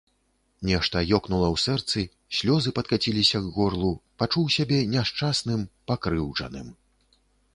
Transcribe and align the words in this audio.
Нешта 0.67 1.01
ёкнула 1.17 1.47
ў 1.55 1.57
сэрцы, 1.65 1.99
слёзы 2.37 2.71
падкаціліся 2.79 3.37
к 3.43 3.51
горлу, 3.59 3.91
пачуў 4.23 4.49
сябе 4.57 4.79
няшчасным, 4.97 5.61
пакрыўджаным. 5.91 6.67